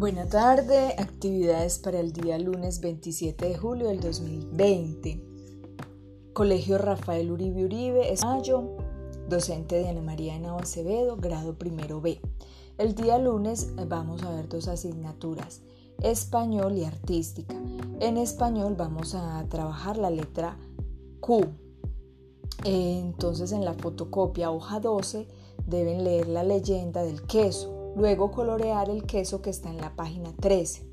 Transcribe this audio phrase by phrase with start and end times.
[0.00, 5.22] Buena tarde, actividades para el día lunes 27 de julio del 2020.
[6.32, 8.78] Colegio Rafael Uribe Uribe, es mayo,
[9.28, 12.18] docente de Ana María Henao Acevedo, grado primero B.
[12.78, 15.60] El día lunes vamos a ver dos asignaturas,
[16.02, 17.54] español y artística.
[18.00, 20.56] En español vamos a trabajar la letra
[21.20, 21.44] Q.
[22.64, 25.28] Entonces en la fotocopia hoja 12
[25.66, 30.32] deben leer la leyenda del queso Luego colorear el queso que está en la página
[30.40, 30.86] 13.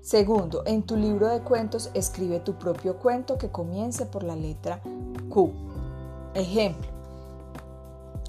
[0.00, 4.80] Segundo, en tu libro de cuentos escribe tu propio cuento que comience por la letra
[5.28, 5.52] Q.
[6.34, 6.88] Ejemplo.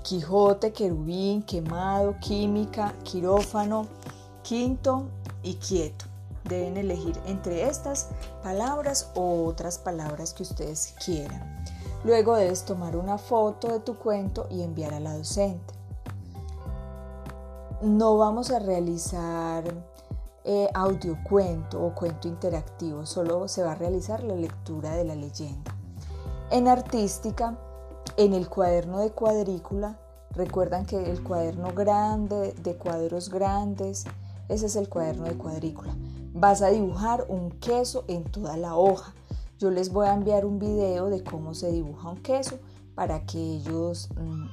[0.01, 3.85] Quijote, querubín, quemado, química, quirófano,
[4.41, 5.09] quinto
[5.43, 6.05] y quieto.
[6.45, 8.09] Deben elegir entre estas
[8.41, 11.63] palabras o otras palabras que ustedes quieran.
[12.03, 15.76] Luego debes tomar una foto de tu cuento y enviar a la docente
[17.81, 19.63] no vamos a realizar
[20.43, 25.15] eh, audio cuento o cuento interactivo, solo se va a realizar la lectura de la
[25.15, 25.75] leyenda.
[26.49, 27.57] En artística,
[28.15, 29.99] en el cuaderno de cuadrícula,
[30.31, 34.05] recuerdan que el cuaderno grande, de cuadros grandes,
[34.47, 35.95] ese es el cuaderno de cuadrícula.
[36.33, 39.13] Vas a dibujar un queso en toda la hoja.
[39.59, 42.59] Yo les voy a enviar un video de cómo se dibuja un queso
[42.95, 44.45] para que ellos mm,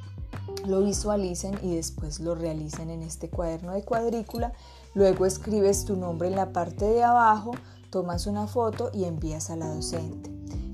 [0.67, 4.53] lo visualicen y después lo realicen en este cuaderno de cuadrícula.
[4.95, 7.53] Luego escribes tu nombre en la parte de abajo,
[7.91, 10.31] tomas una foto y envías a la docente.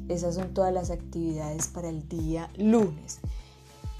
[0.08, 3.20] Esas son todas las actividades para el día lunes.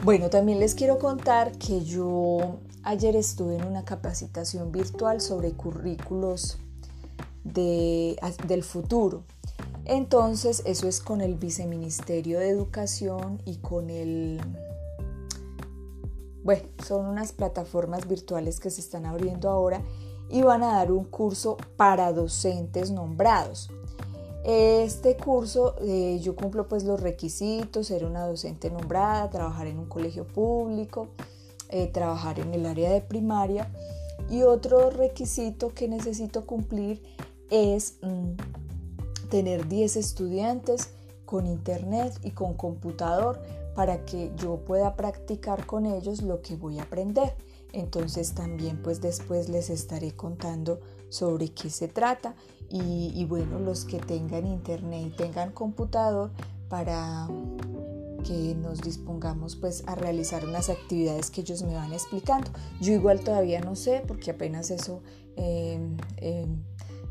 [0.03, 6.59] Bueno, también les quiero contar que yo ayer estuve en una capacitación virtual sobre currículos
[7.45, 9.25] del futuro.
[9.85, 14.41] Entonces, eso es con el Viceministerio de Educación y con el
[16.43, 19.83] bueno, son unas plataformas virtuales que se están abriendo ahora
[20.29, 23.71] y van a dar un curso para docentes nombrados.
[24.45, 29.87] Este curso eh, yo cumplo pues los requisitos, ser una docente nombrada, trabajar en un
[29.87, 31.09] colegio público,
[31.69, 33.71] eh, trabajar en el área de primaria
[34.31, 37.03] y otro requisito que necesito cumplir
[37.51, 40.91] es mm, tener 10 estudiantes
[41.27, 43.43] con internet y con computador
[43.75, 47.35] para que yo pueda practicar con ellos lo que voy a aprender.
[47.73, 52.35] Entonces también pues después les estaré contando sobre qué se trata
[52.73, 56.31] y, bueno, los que tengan internet y tengan computador
[56.69, 57.29] para
[58.25, 62.51] que nos dispongamos pues a realizar unas actividades que ellos me van explicando.
[62.81, 65.03] Yo igual todavía no sé porque apenas eso
[65.37, 66.63] em, em,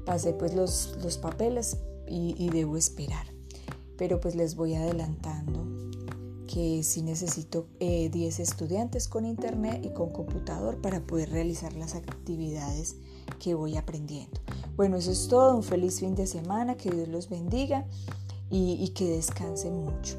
[0.05, 1.77] pasé pues los, papeles
[2.07, 3.25] y, y debo esperar.
[3.97, 5.88] Pero pues les voy adelantando
[6.51, 11.93] que sí necesito 10 eh, estudiantes con internet y con computador para poder realizar las
[11.93, 12.95] actividades
[13.39, 14.41] que voy aprendiendo.
[14.75, 15.55] Bueno, eso es todo.
[15.55, 16.75] Un feliz fin de semana.
[16.75, 17.85] Que Dios los bendiga
[18.49, 20.15] y que descansen mucho.